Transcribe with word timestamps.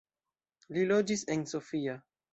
Li 0.77 0.85
loĝis 0.93 1.27
en 1.37 1.47
Sofia. 1.53 1.99